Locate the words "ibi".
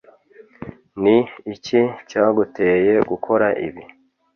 3.67-3.83